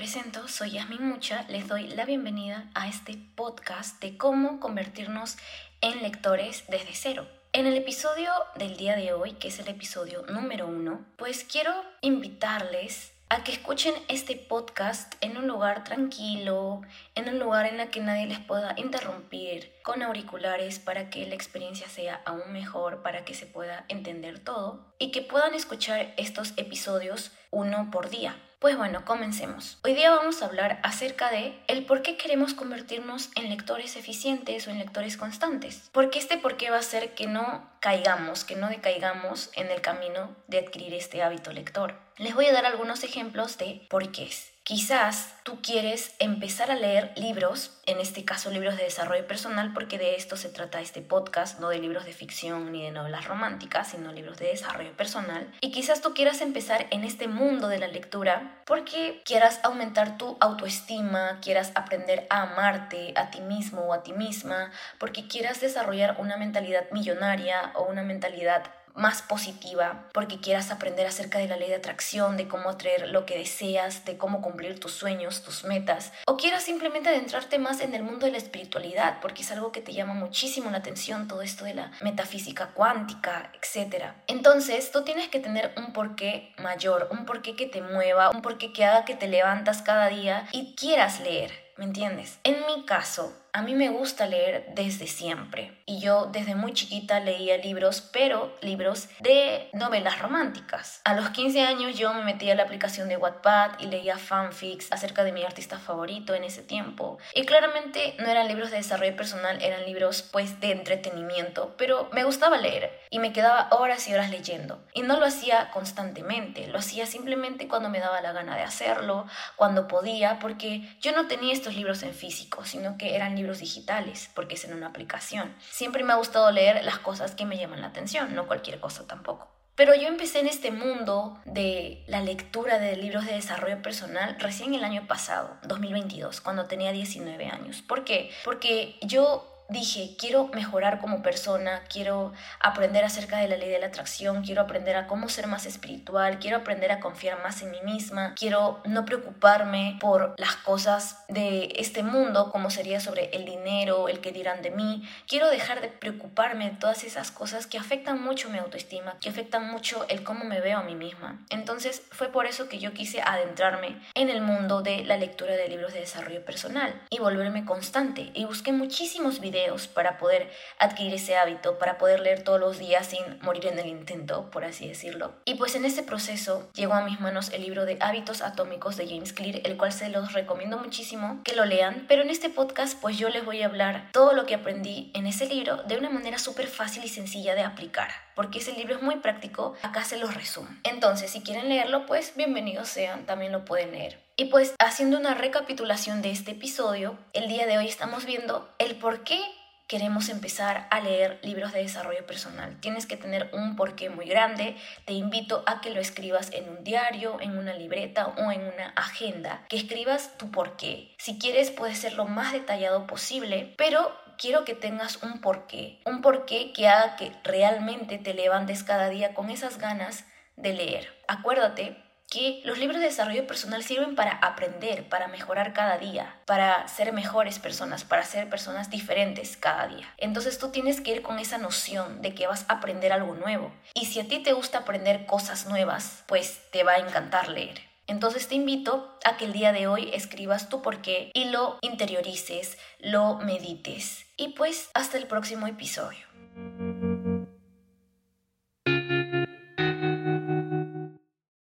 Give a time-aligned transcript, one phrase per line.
[0.00, 5.36] presento, soy Yasmin Mucha, les doy la bienvenida a este podcast de cómo convertirnos
[5.82, 7.28] en lectores desde cero.
[7.52, 11.74] En el episodio del día de hoy, que es el episodio número uno, pues quiero
[12.00, 16.80] invitarles a que escuchen este podcast en un lugar tranquilo,
[17.14, 21.34] en un lugar en el que nadie les pueda interrumpir, con auriculares para que la
[21.34, 26.54] experiencia sea aún mejor, para que se pueda entender todo y que puedan escuchar estos
[26.56, 28.34] episodios uno por día.
[28.60, 29.78] Pues bueno, comencemos.
[29.84, 34.68] Hoy día vamos a hablar acerca de el por qué queremos convertirnos en lectores eficientes
[34.68, 35.88] o en lectores constantes.
[35.92, 39.80] Porque este por qué va a hacer que no caigamos, que no decaigamos en el
[39.80, 41.94] camino de adquirir este hábito lector.
[42.18, 44.52] Les voy a dar algunos ejemplos de por qué es.
[44.70, 49.98] Quizás tú quieres empezar a leer libros, en este caso libros de desarrollo personal, porque
[49.98, 53.88] de esto se trata este podcast, no de libros de ficción ni de novelas románticas,
[53.88, 55.52] sino libros de desarrollo personal.
[55.60, 60.36] Y quizás tú quieras empezar en este mundo de la lectura porque quieras aumentar tu
[60.38, 66.14] autoestima, quieras aprender a amarte a ti mismo o a ti misma, porque quieras desarrollar
[66.20, 68.62] una mentalidad millonaria o una mentalidad
[68.94, 73.26] más positiva, porque quieras aprender acerca de la ley de atracción, de cómo atraer lo
[73.26, 77.94] que deseas, de cómo cumplir tus sueños, tus metas, o quieras simplemente adentrarte más en
[77.94, 81.42] el mundo de la espiritualidad, porque es algo que te llama muchísimo la atención, todo
[81.42, 84.12] esto de la metafísica cuántica, etc.
[84.26, 88.72] Entonces, tú tienes que tener un porqué mayor, un porqué que te mueva, un porqué
[88.72, 91.70] que haga que te levantas cada día y quieras leer.
[91.76, 92.38] ¿Me entiendes?
[92.44, 97.20] En mi caso, a mí me gusta leer desde siempre y yo desde muy chiquita
[97.20, 101.00] leía libros, pero libros de novelas románticas.
[101.04, 104.92] A los 15 años yo me metí a la aplicación de Wattpad y leía fanfics
[104.92, 107.18] acerca de mi artista favorito en ese tiempo.
[107.34, 112.24] Y claramente no eran libros de desarrollo personal, eran libros pues de entretenimiento, pero me
[112.24, 114.80] gustaba leer y me quedaba horas y horas leyendo.
[114.94, 119.26] Y no lo hacía constantemente, lo hacía simplemente cuando me daba la gana de hacerlo,
[119.56, 124.30] cuando podía, porque yo no tenía estos libros en físico, sino que eran libros digitales,
[124.34, 125.54] porque es en una aplicación.
[125.70, 129.06] Siempre me ha gustado leer las cosas que me llaman la atención, no cualquier cosa
[129.06, 129.48] tampoco.
[129.80, 134.74] Pero yo empecé en este mundo de la lectura de libros de desarrollo personal recién
[134.74, 137.80] el año pasado, 2022, cuando tenía 19 años.
[137.80, 138.30] ¿Por qué?
[138.44, 143.86] Porque yo dije, quiero mejorar como persona, quiero aprender acerca de la ley de la
[143.86, 147.80] atracción, quiero aprender a cómo ser más espiritual, quiero aprender a confiar más en mí
[147.84, 154.08] misma, quiero no preocuparme por las cosas de este mundo, como sería sobre el dinero,
[154.08, 158.22] el que dirán de mí, quiero dejar de preocuparme de todas esas cosas que afectan
[158.22, 161.44] mucho mi autoestima, que afectan mucho el cómo me veo a mí misma.
[161.50, 165.68] Entonces fue por eso que yo quise adentrarme en el mundo de la lectura de
[165.68, 169.59] libros de desarrollo personal y volverme constante y busqué muchísimos videos
[169.94, 173.86] para poder adquirir ese hábito, para poder leer todos los días sin morir en el
[173.86, 175.34] intento, por así decirlo.
[175.44, 179.06] Y pues en ese proceso llegó a mis manos el libro de Hábitos Atómicos de
[179.08, 183.00] James Clear, el cual se los recomiendo muchísimo que lo lean, pero en este podcast
[183.00, 186.10] pues yo les voy a hablar todo lo que aprendí en ese libro de una
[186.10, 190.18] manera súper fácil y sencilla de aplicar, porque ese libro es muy práctico, acá se
[190.18, 190.68] los resumo.
[190.84, 194.29] Entonces, si quieren leerlo, pues bienvenidos sean, también lo pueden leer.
[194.40, 198.96] Y pues haciendo una recapitulación de este episodio, el día de hoy estamos viendo el
[198.96, 199.38] por qué
[199.86, 202.80] queremos empezar a leer libros de desarrollo personal.
[202.80, 204.78] Tienes que tener un porqué muy grande.
[205.04, 208.94] Te invito a que lo escribas en un diario, en una libreta o en una
[208.96, 209.66] agenda.
[209.68, 211.14] Que escribas tu porqué.
[211.18, 216.00] Si quieres puede ser lo más detallado posible, pero quiero que tengas un porqué.
[216.06, 220.24] Un porqué que haga que realmente te levantes cada día con esas ganas
[220.56, 221.12] de leer.
[221.28, 226.86] Acuérdate que los libros de desarrollo personal sirven para aprender, para mejorar cada día, para
[226.86, 230.14] ser mejores personas, para ser personas diferentes cada día.
[230.16, 233.72] Entonces tú tienes que ir con esa noción de que vas a aprender algo nuevo.
[233.94, 237.80] Y si a ti te gusta aprender cosas nuevas, pues te va a encantar leer.
[238.06, 242.78] Entonces te invito a que el día de hoy escribas tu porqué y lo interiorices,
[243.00, 244.26] lo medites.
[244.36, 246.29] Y pues hasta el próximo episodio.